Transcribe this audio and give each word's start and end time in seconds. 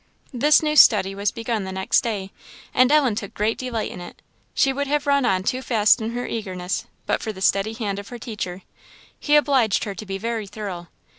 This 0.33 0.63
new 0.63 0.75
study 0.75 1.13
was 1.13 1.29
begun 1.29 1.63
the 1.63 1.71
next 1.71 2.01
day, 2.01 2.31
and 2.73 2.91
Ellen 2.91 3.13
took 3.13 3.35
great 3.35 3.55
delight 3.59 3.91
in 3.91 4.01
it. 4.01 4.19
She 4.55 4.73
would 4.73 4.87
have 4.87 5.05
run 5.05 5.25
on 5.25 5.43
too 5.43 5.61
fast 5.61 6.01
in 6.01 6.13
her 6.13 6.25
eagerness, 6.25 6.87
but 7.05 7.21
for 7.21 7.31
the 7.31 7.39
steady 7.39 7.73
hand 7.73 7.99
of 7.99 8.07
her 8.09 8.17
teacher; 8.17 8.63
he 9.19 9.35
obliged 9.35 9.83
her 9.83 9.93
to 9.93 10.05
be 10.07 10.17
very 10.17 10.47
thorough. 10.47 10.87